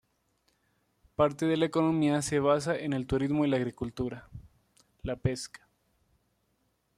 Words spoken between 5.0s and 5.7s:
la pesca.